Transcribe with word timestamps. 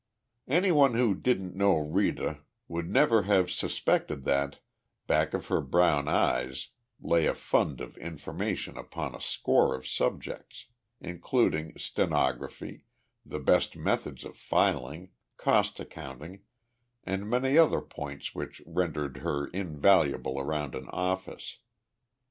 Anyone 0.47 0.95
who 0.95 1.13
didn't 1.13 1.55
know 1.55 1.77
Rita 1.77 2.39
would 2.67 2.89
never 2.89 3.21
have 3.29 3.51
suspected 3.51 4.23
that, 4.23 4.59
back 5.05 5.35
of 5.35 5.45
her 5.45 5.61
brown 5.61 6.07
eyes 6.07 6.69
lay 6.99 7.27
a 7.27 7.35
fund 7.35 7.79
of 7.79 7.97
information 7.99 8.79
upon 8.79 9.13
a 9.13 9.21
score 9.21 9.75
of 9.75 9.85
subjects 9.87 10.65
including 10.99 11.77
stenography, 11.77 12.85
the 13.23 13.37
best 13.37 13.77
methods 13.77 14.25
of 14.25 14.35
filing, 14.35 15.11
cost 15.37 15.79
accounting, 15.79 16.41
and 17.03 17.29
many 17.29 17.55
other 17.55 17.79
points 17.79 18.33
which 18.33 18.59
rendered 18.65 19.17
her 19.17 19.45
invaluable 19.49 20.39
around 20.39 20.73
an 20.73 20.89
office. 20.89 21.59